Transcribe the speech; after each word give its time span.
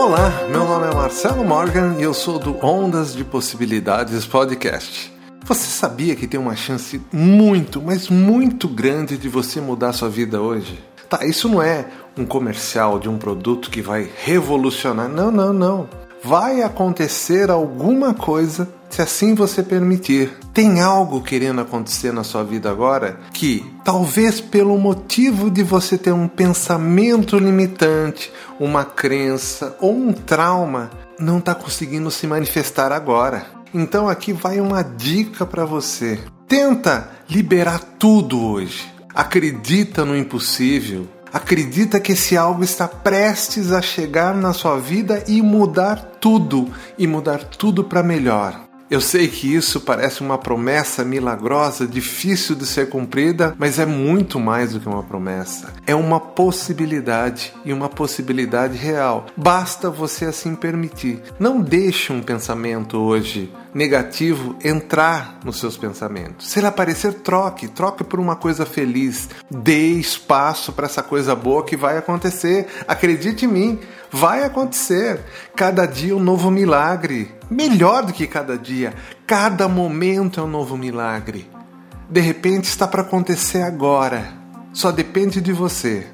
Olá, 0.00 0.46
meu 0.48 0.64
nome 0.64 0.86
é 0.86 0.94
Marcelo 0.94 1.44
Morgan 1.44 1.96
e 1.98 2.02
eu 2.02 2.14
sou 2.14 2.38
do 2.38 2.56
Ondas 2.64 3.14
de 3.14 3.22
Possibilidades 3.22 4.24
Podcast. 4.24 5.12
Você 5.44 5.66
sabia 5.66 6.16
que 6.16 6.26
tem 6.26 6.40
uma 6.40 6.56
chance 6.56 6.98
muito, 7.12 7.82
mas 7.82 8.08
muito 8.08 8.66
grande 8.66 9.18
de 9.18 9.28
você 9.28 9.60
mudar 9.60 9.92
sua 9.92 10.08
vida 10.08 10.40
hoje? 10.40 10.82
Tá, 11.06 11.26
isso 11.26 11.50
não 11.50 11.60
é 11.60 11.86
um 12.16 12.24
comercial 12.24 12.98
de 12.98 13.10
um 13.10 13.18
produto 13.18 13.70
que 13.70 13.82
vai 13.82 14.10
revolucionar. 14.24 15.06
Não, 15.06 15.30
não, 15.30 15.52
não. 15.52 15.86
Vai 16.22 16.62
acontecer 16.62 17.50
alguma 17.50 18.12
coisa 18.12 18.68
se 18.90 19.00
assim 19.00 19.34
você 19.34 19.62
permitir. 19.62 20.36
Tem 20.52 20.80
algo 20.80 21.22
querendo 21.22 21.60
acontecer 21.60 22.12
na 22.12 22.22
sua 22.22 22.44
vida 22.44 22.70
agora 22.70 23.18
que, 23.32 23.64
talvez 23.84 24.40
pelo 24.40 24.76
motivo 24.76 25.50
de 25.50 25.62
você 25.62 25.96
ter 25.96 26.12
um 26.12 26.28
pensamento 26.28 27.38
limitante, 27.38 28.30
uma 28.58 28.84
crença 28.84 29.76
ou 29.80 29.94
um 29.94 30.12
trauma, 30.12 30.90
não 31.18 31.38
está 31.38 31.54
conseguindo 31.54 32.10
se 32.10 32.26
manifestar 32.26 32.92
agora. 32.92 33.46
Então 33.72 34.08
aqui 34.08 34.32
vai 34.32 34.60
uma 34.60 34.82
dica 34.82 35.46
para 35.46 35.64
você. 35.64 36.18
Tenta 36.46 37.08
liberar 37.28 37.78
tudo 37.98 38.44
hoje. 38.44 38.92
Acredita 39.14 40.04
no 40.04 40.16
impossível. 40.16 41.06
Acredita 41.32 42.00
que 42.00 42.12
esse 42.12 42.36
algo 42.36 42.64
está 42.64 42.88
prestes 42.88 43.72
a 43.72 43.80
chegar 43.80 44.34
na 44.34 44.52
sua 44.52 44.78
vida 44.78 45.22
e 45.28 45.40
mudar 45.40 45.96
tudo, 46.20 46.68
e 46.98 47.06
mudar 47.06 47.44
tudo 47.44 47.84
para 47.84 48.02
melhor. 48.02 48.70
Eu 48.90 49.00
sei 49.00 49.28
que 49.28 49.54
isso 49.54 49.80
parece 49.80 50.20
uma 50.20 50.36
promessa 50.36 51.04
milagrosa, 51.04 51.86
difícil 51.86 52.56
de 52.56 52.66
ser 52.66 52.88
cumprida, 52.88 53.54
mas 53.56 53.78
é 53.78 53.86
muito 53.86 54.40
mais 54.40 54.72
do 54.72 54.80
que 54.80 54.88
uma 54.88 55.04
promessa. 55.04 55.72
É 55.86 55.94
uma 55.94 56.18
possibilidade 56.18 57.52
e 57.64 57.72
uma 57.72 57.88
possibilidade 57.88 58.76
real. 58.76 59.26
Basta 59.36 59.88
você 59.88 60.24
assim 60.24 60.56
permitir. 60.56 61.22
Não 61.38 61.60
deixe 61.60 62.12
um 62.12 62.20
pensamento 62.20 62.98
hoje 62.98 63.52
negativo 63.74 64.56
entrar 64.62 65.38
nos 65.44 65.58
seus 65.58 65.76
pensamentos. 65.76 66.50
Se 66.50 66.58
ele 66.58 66.66
aparecer, 66.66 67.14
troque, 67.14 67.68
troque 67.68 68.04
por 68.04 68.18
uma 68.20 68.36
coisa 68.36 68.66
feliz. 68.66 69.28
Dê 69.50 69.92
espaço 69.92 70.72
para 70.72 70.86
essa 70.86 71.02
coisa 71.02 71.34
boa 71.34 71.64
que 71.64 71.76
vai 71.76 71.96
acontecer. 71.96 72.66
Acredite 72.86 73.44
em 73.44 73.48
mim, 73.48 73.78
vai 74.10 74.44
acontecer. 74.44 75.20
Cada 75.54 75.86
dia 75.86 76.16
um 76.16 76.20
novo 76.20 76.50
milagre 76.50 77.34
melhor 77.50 78.04
do 78.04 78.12
que 78.12 78.26
cada 78.26 78.56
dia. 78.56 78.94
Cada 79.26 79.68
momento 79.68 80.40
é 80.40 80.42
um 80.42 80.48
novo 80.48 80.76
milagre. 80.76 81.50
De 82.08 82.20
repente 82.20 82.64
está 82.64 82.86
para 82.86 83.02
acontecer 83.02 83.62
agora. 83.62 84.32
Só 84.72 84.90
depende 84.90 85.40
de 85.40 85.52
você. 85.52 86.06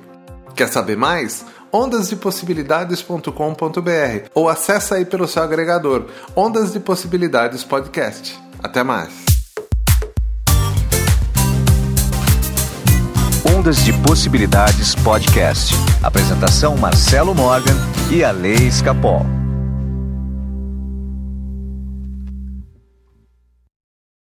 Quer 0.54 0.68
saber 0.68 0.96
mais? 0.96 1.44
ondasdepossibilidades.com.br 1.77 4.30
ou 4.34 4.48
acessa 4.48 4.94
aí 4.94 5.05
pelo 5.05 5.28
seu 5.28 5.42
agregador 5.42 6.06
Ondas 6.34 6.72
de 6.72 6.80
Possibilidades 6.80 7.62
Podcast. 7.62 8.41
Até 8.62 8.82
mais. 8.82 9.12
Ondas 13.56 13.84
de 13.84 13.92
Possibilidades 13.92 14.94
Podcast. 14.94 15.74
Apresentação 16.02 16.74
Marcelo 16.77 17.34
Morgan 17.34 17.77
e 18.10 18.24
a 18.24 18.30
Lei 18.30 18.66
Escapol. 18.66 19.35